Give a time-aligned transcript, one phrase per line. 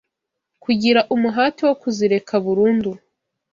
[0.63, 2.91] kugira umuhati wo kuzireka burundu